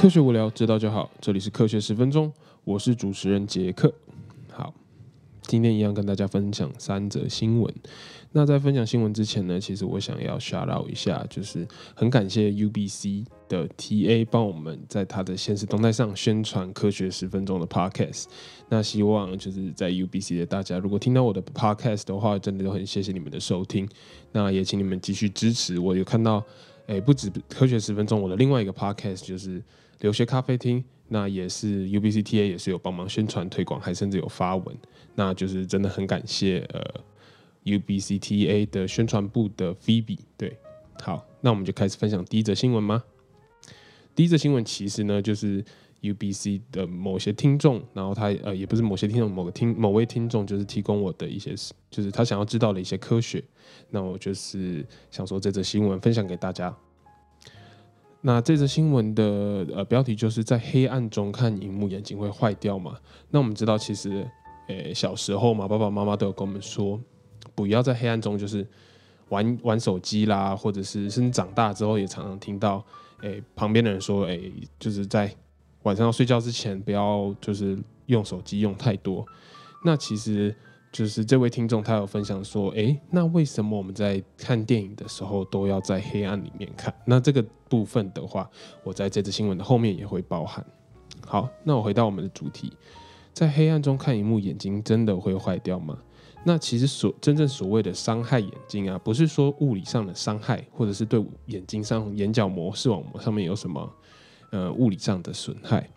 [0.00, 1.10] 科学无聊，知道就好。
[1.20, 2.32] 这里是科学十分钟，
[2.62, 3.92] 我是主持人杰克。
[4.48, 4.72] 好，
[5.42, 7.74] 今天一样跟大家分享三则新闻。
[8.30, 18.26] 那在分享新闻之前呢，其实我想要 shout out 一下，就是很感谢 UBC 的 TA 帮我们在他的现实动态上宣传科学十分钟的 podcast。
[18.68, 23.88] 那希望就是在 UBC 的大家，如果听到我的 podcast 的话，真的都很谢谢你们的收听。
[24.30, 25.76] 那也请你们继续支持。
[25.80, 26.40] 我有看到，
[26.86, 29.60] 诶，不止科学十分钟，我的另外一个 podcast 就是
[30.00, 34.76] 留学咖啡厅，那也是 UBC TA 也是有帮忙宣传推广，还甚至有发文。
[35.14, 36.82] 那就是真的很感谢呃。
[37.64, 40.56] UBCTA 的宣传部的 Phoebe，对，
[41.02, 43.04] 好，那我们就开始分享第一则新闻吗？
[44.14, 45.62] 第一则新闻其实呢，就是
[46.00, 51.54] UBC 的某些听众，然后他呃，也不是某些听众，某个听某位听众，就是提供我的一些，
[51.90, 53.44] 就是他想要知道的一些科学，
[53.90, 56.74] 那我就是想说这则新闻分享给大家。
[58.20, 62.96] 那这则新闻的呃标题就是在黑暗中看荧幕眼睛会坏掉嘛？
[63.30, 64.28] 那我们知道其实，
[64.66, 67.00] 呃，小时候嘛，爸爸妈妈都有跟我们说。
[67.54, 68.66] 不要在黑暗中就是
[69.30, 72.84] 玩玩手机啦，或者是甚至长大之后也常常听到，
[73.22, 75.34] 诶旁边的人说，诶就是在
[75.82, 79.26] 晚上要睡觉之前不要就是用手机用太多。
[79.84, 80.54] 那其实
[80.98, 86.92] 就是这位听众他有分享说，诶那为什么我们在看电影的时候都要在黑暗里面看？
[87.04, 88.50] 那这个部分的话，
[88.82, 90.66] 我在这则新闻的后面也会包含。
[91.24, 92.72] 好，那我回到我们的主题，
[93.32, 95.96] 在黑暗中看荧幕，眼睛真的会坏掉吗？
[96.42, 103.88] 那其实所真正所谓的伤害眼睛啊，不是说物理上的伤害，或者是对眼睛上眼角膜、视网膜上面有什么
[104.50, 105.88] 呃物理上的损害，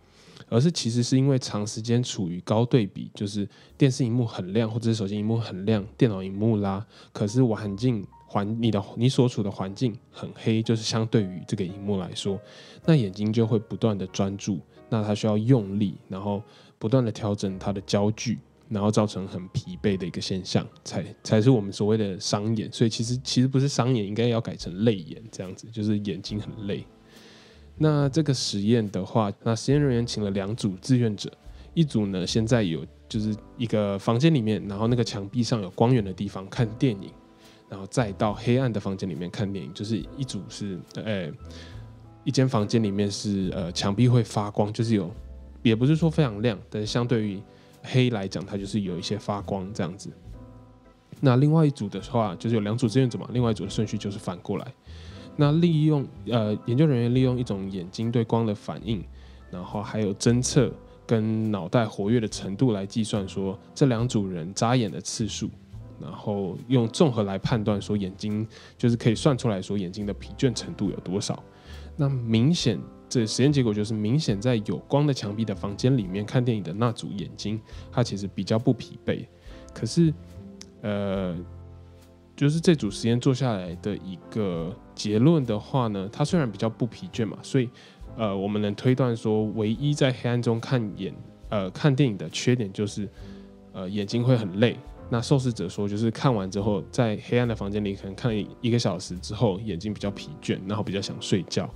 [0.52, 12.38] 而是其实是因为长时间处于高对比，就是电视荧幕很亮，或者是手机荧幕很亮，电脑荧幕啦，可是环境环你的你所处的环境很黑，就是相对于这个荧幕来说，
[12.86, 14.60] 那眼睛就会不断的专注，
[14.90, 16.44] 那它需要用力，然后
[16.78, 18.38] 不断的调整它的焦距。
[18.74, 22.72] 然后造成很疲惫的一个现象，才才是我们所谓的伤眼。
[22.72, 26.88] 所以其实其实不是伤眼，应该要改成泪眼这样子，就是眼睛很累。
[27.78, 31.32] 那这个实验的话，那实验人员请了两组志愿者，
[31.74, 37.10] 一组呢现在有就是一个房间里面，然后那个墙壁上有光源的地方看电影，
[37.68, 39.74] 然后再到黑暗的房间里面看电影。
[39.74, 41.28] 就是一组是呃
[42.24, 45.10] 一间房间里面是呃墙壁会发光，就是有
[45.64, 47.42] 也不是说非常亮，但是相对于
[47.82, 50.12] 黑来讲，它就是有一些发光这样子。
[51.20, 54.74] 那另外一组的话，就是有两组志愿者嘛，另外一组的顺序就是反过来。
[55.36, 59.04] 那利用呃研究人员利用一种眼睛对光的反应，
[59.52, 60.72] 然后还有侦测
[61.06, 65.50] 跟脑袋活跃的程度来计算说这两组人眨眼的次数，
[66.00, 68.48] 然后用综合来判断说眼睛
[68.78, 71.42] 就是可以算出来说眼睛的疲倦程度有多少。
[71.96, 72.80] 那明显。
[73.12, 77.60] 这实验结果就是，明显在有光的墙壁的房间里面看电影的那组眼睛，
[77.92, 79.26] 它其实比较不疲惫。
[79.74, 80.14] 可是，
[80.82, 81.36] 呃，
[82.42, 87.70] 就是这组实验做下来的一个结论的话呢，它虽然比较不疲倦嘛，所以，
[88.18, 91.14] 呃，我们能推断说，唯一在黑暗中看眼，
[91.50, 93.08] 呃，看电影的缺点就是，
[93.74, 94.76] 呃，眼睛会很累。
[95.12, 101.70] 那受试者说，就是看完之后，在黑暗的房间里可能看一个小时之后，眼睛比较疲倦，然后比较想睡觉。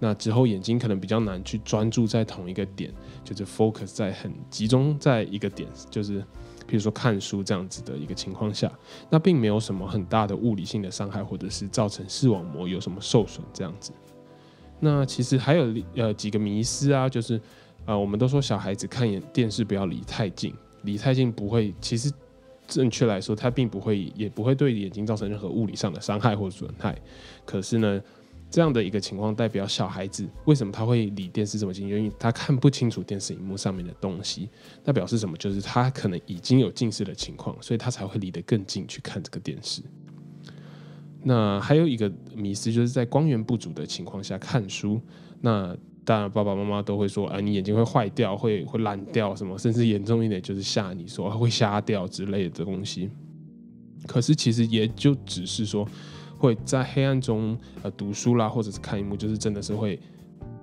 [0.00, 2.92] 那之后眼睛可能比较难去专注在同一个点，
[3.22, 6.24] 就是 focus 在很集中在一个点，就是
[6.68, 8.70] 比如说看书这样子的一个情况下，
[9.08, 13.90] 那并没有什么很大的物理性的伤害，或者是造成视网膜有什么受损这样子。
[14.78, 17.40] 那其实还有呃几个迷思啊，就是
[17.86, 22.12] 呃我们都说小孩子看眼电视不要离太近，离太近不会，其实
[22.66, 26.96] 正确来说它并不会，也不会对眼睛造成任何物理上的伤害或损害。
[27.46, 28.00] 可是呢。
[28.50, 31.86] 这样的一个情况代表小孩子为什么他会离电视这么近？
[31.86, 34.48] 因为他看不清楚电视荧幕上面的东西。
[34.84, 35.36] 那表示什么？
[35.36, 39.82] 就是他可能已经有近视的情况，所以他才会离得更近去看这个电视。
[41.22, 44.98] 那还有一个迷思，就是在光源不足的情况下看书。
[45.42, 53.10] 那当然爸爸妈妈都会说：“啊，你眼睛会坏掉，会会烂掉，什么甚至严重一点就是吓你说会瞎掉之类的东西。”
[54.08, 55.86] 可是其实也就只是说。
[56.38, 59.98] 会在黑暗中呃读书啦，或者是看一幕，就是真的是会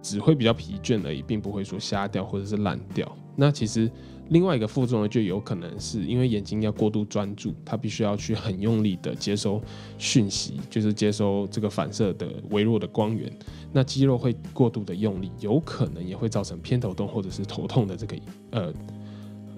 [0.01, 3.09] 只会比较疲倦而已，并不会说瞎掉或者是烂掉。
[3.35, 3.91] 那其实
[4.29, 9.61] 另外一个副作用就有可能是因为眼睛要过度专注，它必须要去很用力的接收
[9.97, 13.29] 讯息，就是接收这个反射的微弱的光源。
[13.73, 18.15] 那肌肉会过度的用力，有可能也会造成偏头痛或者是头痛的这个
[18.51, 18.73] 呃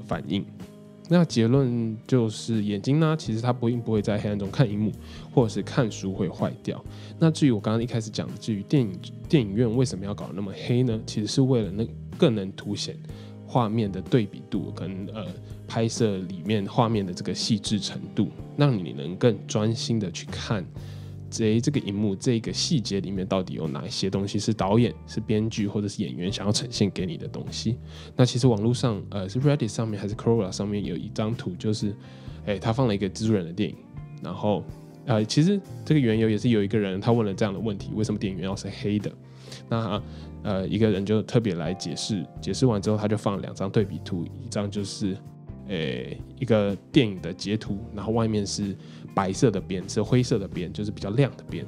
[0.07, 0.43] 反应。
[1.09, 4.91] 那结论就是眼睛呢，其实它不并不会在黑暗中看荧幕，
[5.33, 6.83] 或者是看书会坏掉。
[7.17, 8.91] 那至于我刚刚一开始讲的，至于电影
[9.29, 10.99] 电影院为什么要搞那么黑呢？
[11.05, 11.87] 其实是为了那
[12.17, 12.97] 更能凸显
[13.45, 15.25] 画面的对比度跟呃
[15.67, 20.65] 拍摄里面画面的这个细致程度，让你能更专心的去看。
[21.29, 27.77] 这这个荧幕这个细节里面到底有哪一些东西是导演、是编剧或者是演员想要呈现给你的东西？
[28.15, 31.95] 那其实网络上，呃，是 Reddit 上面还是 c o r o l a 上面有一张图，就是，
[32.45, 33.75] 哎，他放了一个蜘蛛人的电影，
[34.23, 34.63] 然后，
[35.05, 39.11] 呃，其实这个缘由也是有一个人他问了这样的问题：为什么电影院要是黑的？
[39.69, 40.01] 那，
[40.43, 45.17] 呃，一个人就特别来解释，解释完之后，他就放两张对比图，一张就是。
[45.69, 48.75] 诶，一个电影的截图，然后外面是
[49.13, 51.65] 白色的边，是灰色的边，就是比较亮的边，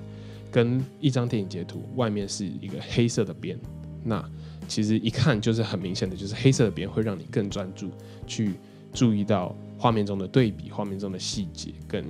[0.52, 3.60] 跟一张电影截图，外面是一个黑色的边。
[4.04, 4.24] 那
[4.68, 7.90] 其实一看就是很明显的，就是黑色的边会让你更专注
[8.26, 8.54] 去
[8.94, 12.06] 注意到画面中的对比，画面中的细节跟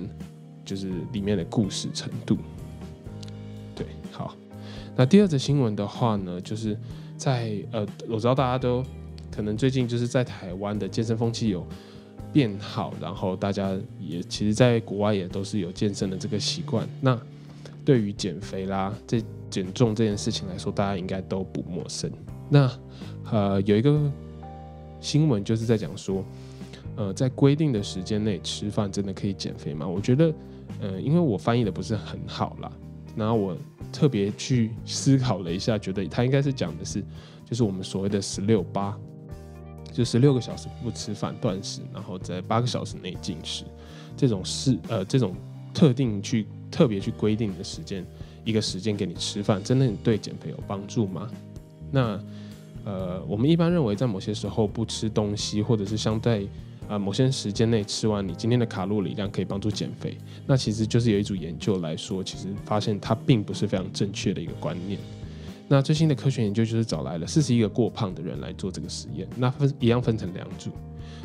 [0.64, 2.38] 就是里面的故事程度。
[3.74, 4.36] 对，好。
[4.94, 6.78] 那第二则新闻的话呢，就是
[7.16, 8.84] 在呃，我知道大家都。
[9.30, 11.66] 可能最近就是在台湾的健身风气有
[12.32, 16.88] 变好，然后大家也其实，在国外也都是有健身的这个习惯。
[17.00, 17.18] 那
[17.84, 22.10] 对于减肥啦、这减重这件事情来说，大家应该都不陌生。
[22.48, 22.70] 那
[23.32, 23.98] 呃，有一个
[25.00, 26.24] 新闻就是在讲说，
[26.96, 29.86] 呃，在规定的时间内吃饭真的可以减肥吗？
[29.88, 30.32] 我觉得，
[30.80, 32.70] 呃，因为我翻译的不是很好啦，
[33.16, 33.56] 然后我
[33.92, 37.02] 特别去思考了一下，觉得他应该是讲的是，
[37.44, 38.96] 就是我们所谓的十六八。
[39.92, 43.64] 就十六个小时不吃饭断食，然后在八个小时内进食，
[44.16, 45.34] 这种是呃这种
[45.74, 48.04] 特定去特别去规定的时间，
[48.44, 51.28] 一个时间给你吃饭，真的对减肥有帮助吗？
[51.90, 52.20] 那
[52.84, 56.48] 呃我们一般认为在某些时候不吃东西，或者是相对
[56.88, 60.16] 啊某些时间内吃完你今天的卡路里量可以帮助减肥，
[60.46, 64.98] 那其实就是有一组研究来说，其实发现它并不是非常正确的一个观念。
[65.72, 70.72] 那最新的科学研究就是找来了四十一个过胖的人来做这个实验，那分一样分成两组，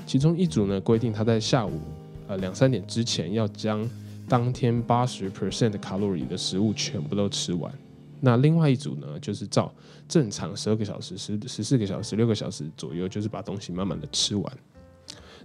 [0.06, 1.82] 其中一组呢规定他在下午
[2.28, 3.90] 呃两三点之前要将
[4.30, 7.74] 当天八十 percent 的卡路里的食物全部都吃完，
[8.22, 9.74] 那另外一组呢就是照
[10.08, 14.58] 正常十二个小时、十十四个小时、六个小时左右，就是把东西慢慢的吃完。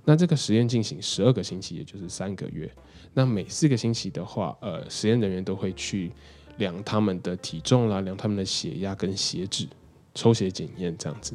[0.05, 2.71] 那这个实验进行十二个星期，也就是三个月。
[3.15, 6.13] 那每四个星期的话，呃，实验人员都会去。
[6.61, 9.67] 量他们的体重啦，量他们的血压跟血脂，
[10.15, 11.35] 抽血检验这样子。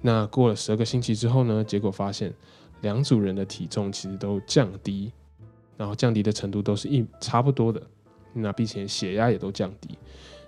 [0.00, 2.32] 那过了十二个星期之后呢，结果发现
[2.82, 5.10] 两组人的体重其实都降低，
[5.78, 7.82] 然后降低的程度都是一差不多的。
[8.34, 9.96] 那并且血压也都降低。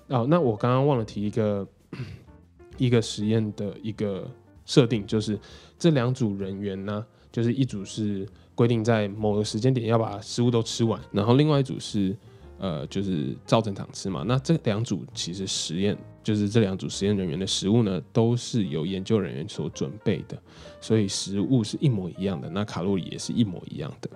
[0.09, 1.67] 哦，那我刚刚忘了提一个
[2.77, 4.31] 一个实验的一个
[4.67, 5.39] 设定，就是
[5.79, 12.15] 这两组人员呢，就是一组是规定在某个时间点要把食物都吃完，然后另外一组是。
[12.59, 14.25] 呃，就是照正常吃嘛。
[14.27, 20.41] 那这两组其实实验，就是这两组实验人员的食物呢，都是由研究人员所准备的，
[20.81, 24.09] 所以食物是一模一样的，那卡路里也是一模一样的。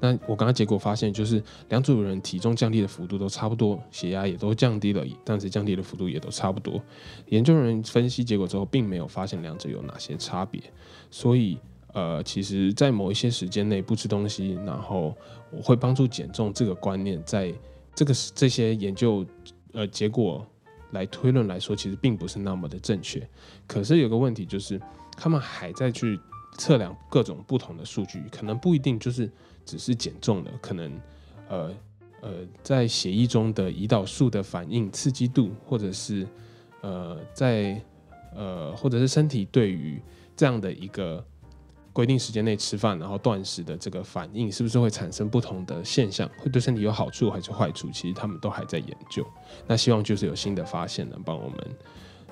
[0.00, 6.82] 那我刚刚结果发现，就是两组人体重降低的幅度都差不多，血压也都降低了，但是降低的幅度也都差不多。
[7.28, 10.60] 研究人员分析结果之后，并没有发现两者有哪些差别，
[11.10, 11.58] 所以。
[11.96, 15.16] 呃，其实，在某一些时间内不吃东西，然后
[15.50, 17.50] 我会帮助减重这个观念，在
[17.94, 19.24] 这个这些研究
[19.72, 20.46] 呃结果
[20.90, 23.26] 来推论来说，其实并不是那么的正确。
[23.66, 24.78] 可是有个问题就是，
[25.16, 26.20] 他们还在去
[26.58, 29.32] 测量各种不同的数据，可能不一定就是
[29.64, 31.00] 只是减重的，可能
[31.48, 31.74] 呃
[32.20, 32.30] 呃
[32.62, 36.28] 在血液中的胰岛素的反应刺激度，或者是
[36.82, 37.82] 呃在
[38.34, 39.98] 呃或者是身体对于
[40.36, 41.24] 这样的一个。
[41.96, 46.28] 规定时间内吃饭，然后断食的这个反应是不是会产生不同的现象？
[46.36, 47.88] 会对身体有好处还是坏处？
[47.90, 49.26] 其实他们都还在研究。
[49.66, 51.58] 那希望就是有新的发现，能帮我们，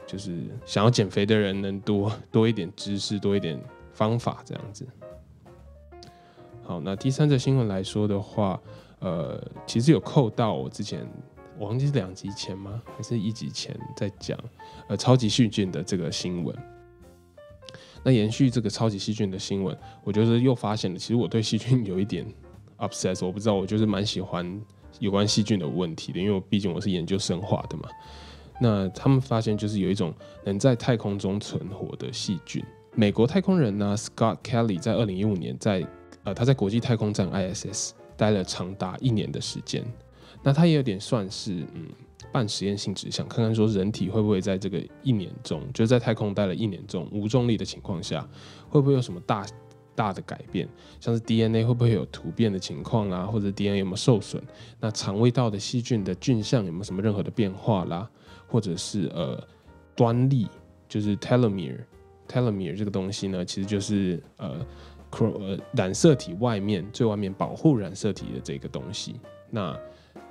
[0.06, 3.58] 就是想要减肥的人能多多一点知识，多一点
[3.94, 4.86] 方法这样子。
[6.62, 8.60] 好，那第三则新闻来说的话，
[8.98, 11.08] 呃，其实有扣到我之前，
[11.58, 12.82] 我忘记是两集前吗？
[12.94, 14.38] 还是一集前在讲
[14.88, 16.54] 呃超级细菌的这个新闻。
[18.04, 22.24] 那延续这个超级细菌的新闻，我觉得又发现了，其实我对细菌有一点
[22.78, 24.60] obsess，我不知道，我就是蛮喜欢
[25.00, 27.88] 有关细菌的问题的，因为我毕竟我是研究生化的嘛。
[28.60, 32.62] 那他们发现就是有一种能在太空中存活的细菌。
[32.94, 35.84] 美国太空人呢，Scott Kelly 在二零一五年在
[36.22, 39.84] 呃他在国际太空站 ISS 待了长达一年的时间，
[40.42, 41.88] 那他也有点算是嗯。
[42.34, 48.28] 半实验性质，想看看说人体会不会在这个一年中，就是在太空待了一年中无重力的情况下，
[48.68, 49.46] 会不会有什么大
[49.94, 54.42] 大的改变，像是 DNA 会不会有突变的情况啦，或者 DNA 有没有受损？
[54.80, 58.10] 那肠胃道的细菌的菌相有没有什么任何的变化啦？
[58.48, 59.40] 或者是呃
[59.94, 60.48] 端粒，
[60.88, 64.66] 就是 telomere，telomere 这个东西呢，其实就是呃
[65.12, 69.20] 呃染色体外面最外面保护染色体的这个东西。
[69.50, 69.78] 那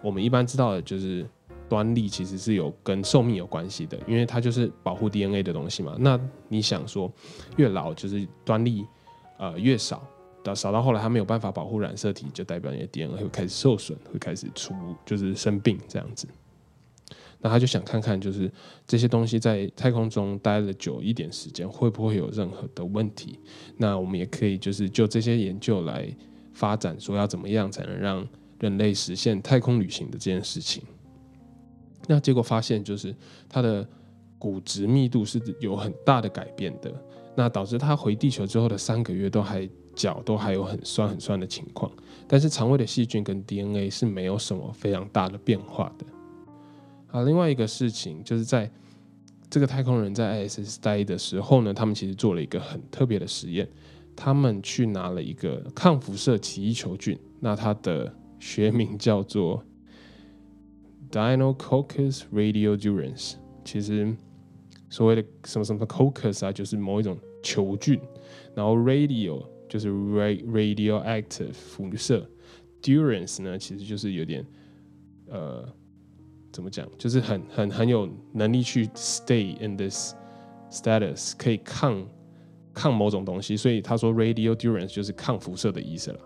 [0.01, 1.25] 我们一般知道的就是。
[1.73, 5.95] 端粒其实是有跟寿命有关系的，因为它就是保护 DNA 的东西嘛。
[5.97, 7.11] 那你想说，
[7.57, 8.85] 越老就是端粒
[9.39, 10.07] 呃越少，
[10.43, 16.27] 到少到后来它没有办法保护染色体，就代表你的 DNA 会开始受损，会开始出就是生病这样子。
[17.41, 18.51] 那他就想看看，就是
[18.85, 23.39] 这些东西在太空中待了久一点时间，会不会有任何的问题？
[23.77, 26.07] 那我们也可以就是就这些研究来
[26.53, 28.23] 发展，说要怎么样才能让
[28.59, 30.83] 人类实现太空旅行的这件事情。
[32.07, 33.15] 那结果发现，就是
[33.47, 33.87] 它的
[34.37, 36.93] 骨质密度是有很大的改变的，
[37.33, 41.89] 那导致他回地球之后的三个月都还脚都还有很酸很酸的情况，
[42.27, 46.05] 但是肠胃的细菌跟 DNA 是没有什么非常大的变化的。
[47.07, 48.69] 啊，另外一个事情就是在
[49.49, 53.69] 这个太空人在 ISS 待的时候呢，他们其实做了一个很特别的实验，
[54.13, 59.63] 他们去拿了一个抗辐射奇异球菌，那它的学名叫做。
[61.13, 64.11] Dinococcus radiodurans，其实
[64.89, 67.99] 所谓的什么什么 coccus 啊，就是某一种球菌，
[68.55, 72.27] 然后 radio 就是 radioactive 辐射
[72.81, 74.43] ，durans 呢其实就是有点
[75.27, 75.63] 呃
[76.51, 80.15] 怎么讲，就是很很很有能力去 stay in this
[80.71, 82.03] status，可以抗
[82.73, 86.19] 抗某种东西，所以他说 radiodurans 就是抗辐射的意思了。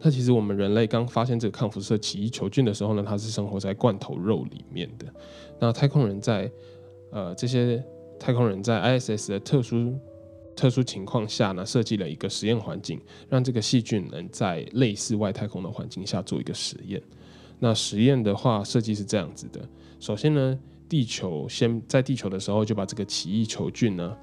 [0.00, 5.06] 那其实我们人类刚发现这个抗辐射奇异球菌的时候呢，它是生活在罐头肉里面的。
[5.58, 6.50] 那太空人在
[7.10, 7.82] 呃这些
[8.18, 9.92] 太空人在 ISS 的特殊
[10.54, 17.02] 特殊情况下呢，设计了一个实验环境，让这个细菌能在类似外太空的环境下做一个实验。
[17.58, 19.60] 那实验的话，设计是这样子的：
[19.98, 24.16] 首先呢，地球先在地球的时候就把这个奇异球菌呢，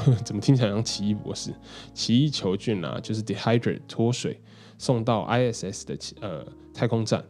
[0.24, 1.52] 怎么听起来像奇异博士？
[1.92, 4.40] 奇异球菌啊，就是 dehydrate 脱水。
[4.78, 6.44] 送到 ISS 的呃
[6.74, 7.24] 太空站，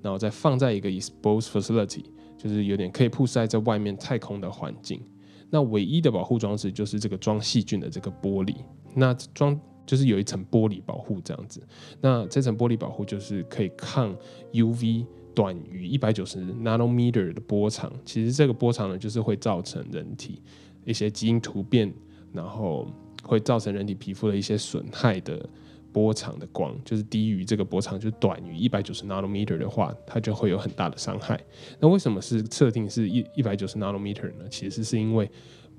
[0.00, 2.04] 然后再放在一个 exposed facility，
[2.38, 5.02] 就是有点可以曝晒在外面太空的环境。
[5.50, 8.54] 那唯一的保护装置就是这个装细菌的这个玻璃。
[8.94, 11.60] 那装就是有一层玻璃保护这样子。
[12.00, 14.16] 那这层玻璃保护就是可以抗
[14.52, 15.04] UV
[15.34, 17.92] 短于一百九十 nanometer 的波长。
[18.04, 20.40] 其实这个波长呢，就是会造成人体
[20.84, 21.92] 一些基因突变，
[22.32, 22.86] 然后
[23.22, 25.48] 会造成人体皮肤的一些损害的。
[25.94, 31.38] 波长的光就是低于这个波长，就短于一百九十纳米的的话，它就会有很大的伤害。
[31.78, 34.48] 那为什么是设定是一一百九十纳米呢？
[34.50, 35.30] 其实是因为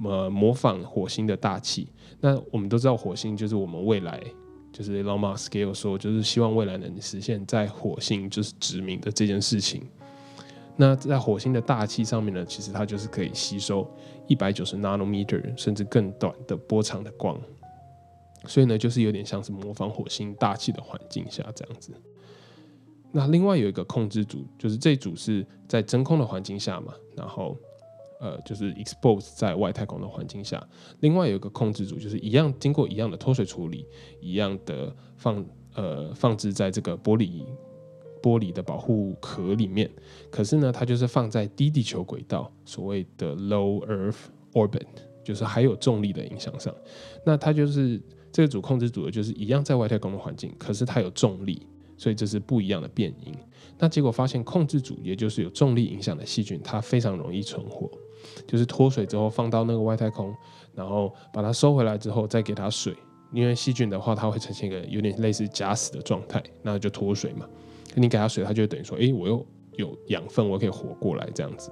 [0.03, 1.88] 呃模仿火星的大气。
[2.22, 4.22] 那我们都知道火星就是我们未来
[4.72, 9.81] 就是 Elon Musk 有说，就是希望未来能实现在火星就是殖民的这件事情。
[10.75, 13.89] 那在火星的大气上面呢，其实它就是可以吸收
[14.27, 17.39] 一百九十 nanometer 甚至更短的波长的光。
[18.46, 21.94] 所以呢，就是有点像是模仿火星大气的环境下这样子。
[23.12, 27.58] 那另外有一个控制组，就是这组是在真空的环境下嘛，然后
[28.20, 30.65] 呃，就是 expose 在外太空的环境下。
[31.00, 33.86] 另外有一个控制组，就是一样经过一样的脱水处理，
[34.20, 37.46] 一样的放呃放置在这个玻璃
[38.24, 39.88] 玻璃的保护壳里面。
[40.32, 44.15] 可是呢，它就是放在低地球轨道，所谓的 low Earth
[44.53, 44.88] orbit，
[45.24, 46.74] 就是还有重力的影响上。
[47.24, 48.01] 那它就是。
[48.36, 53.32] 这个组控制组的就是一样在外太空的环境，可是它有重力，所以这是不一样的变因。
[53.77, 57.88] 那结果发现控制组，也就是有重力影响的细菌，它非常容易存活。
[58.48, 60.34] 就是脱水之后放到那个外太空，
[60.74, 62.96] 然后把它收回来之后再给它水，
[63.32, 67.48] 因为细菌的话它会呈现一个有点类似假死的状态，那就脱水嘛。
[67.96, 69.46] 你给它水，它就等于说，诶，我又
[69.78, 71.72] 有养分，我可以活过来这样子。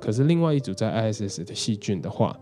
[0.00, 2.38] 可是另外一组在 ISS 的细菌的话，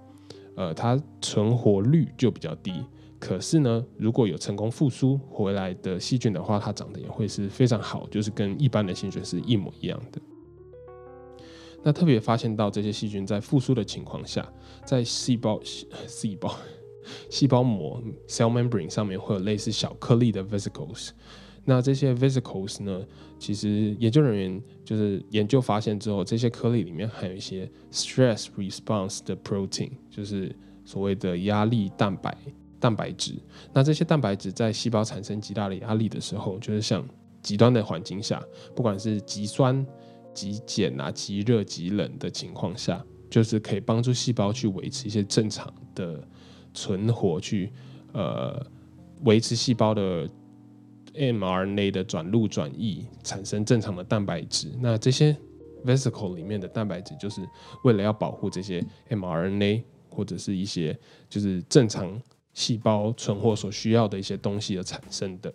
[0.54, 2.84] 呃，它存活率就比较低。
[3.18, 10.20] 可是呢，如果有成功复苏回来的细菌的话，它长得也会是非常好，就是跟一般的细菌是一模一样的。
[11.82, 14.46] 那特别发现到这些细菌在复苏的情况下，
[14.84, 16.54] 在细胞细胞
[17.30, 21.10] 细胞膜 cell membrane 上面会有类似小颗粒的 vesicles。
[21.68, 23.04] 那这些 vesicles 呢，
[23.38, 30.56] 其实研究人员就是研究发现之后，这些颗粒里面还有一些 stress response 的 protein，就是
[30.86, 32.34] 所谓的压力蛋白。
[32.80, 33.34] 蛋白质，
[33.72, 37.04] 那这些蛋白质在细胞产生极大的压力的时候，就是像
[37.42, 38.40] 极端的环境下，
[38.72, 39.84] 不管是极酸、
[40.32, 46.22] 极碱啊、极热、极冷的情况下，就是可以帮助细胞去维持一些正常的
[46.72, 47.72] 存活，去
[48.12, 48.64] 呃
[49.24, 50.30] 维持细胞的
[51.18, 54.70] mRNA 的转录转译，产生正常的蛋白质。
[54.80, 55.36] 那这些
[55.84, 57.46] vesicle 里面的蛋白质，就是
[57.84, 60.98] 为了要保护这些 mRNA 或者是一些
[61.28, 62.20] 就是正常
[62.54, 65.52] 细胞存活所需要的一些东西而产生的。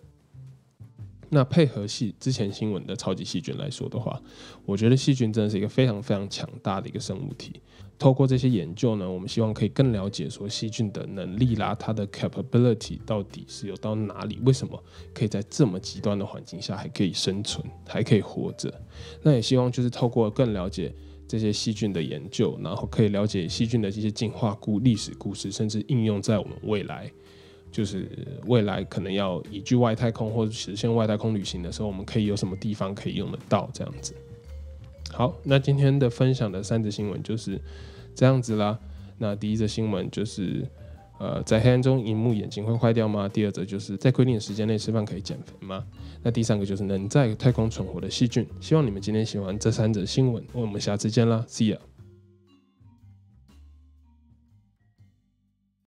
[1.30, 4.20] 那配合细之前新闻的超级细菌来说的话，
[4.64, 7.60] 我觉得细菌真的是一个非常非常强大的一个生物体。
[7.96, 14.40] 透过这些研究呢，我们希望可以更了解说细菌的能力啦，它的 capability 到底是有到哪里？
[14.44, 14.82] 为什么
[15.14, 18.72] 可以在这么极端的环境下还可以生存，还可以活着？
[19.22, 20.92] 那也希望就是透过更了解
[21.28, 27.08] 这些细菌的研究，然后可以了解细菌的这些进化故历史故事，甚至应用在我们未来，
[27.74, 28.08] 就是
[28.46, 34.14] 未来可能要移居外太空或者实现外太空旅行的时候，我们可以有什么地方可以用得到这样子。
[35.10, 37.60] 好，那今天的分享的三则新闻就是
[38.14, 38.78] 这样子啦。
[39.18, 40.64] 那第一则新闻就是，
[41.18, 43.28] 呃，在黑暗中荧幕眼睛会坏掉吗？
[43.28, 45.84] 第二则就是在规定的时间内吃饭可以减肥吗？
[46.22, 48.46] 那第三个就是能在太空存活的细菌。
[48.60, 51.93] 希望你们今天喜欢这三则新闻，我们下次见啦，See you。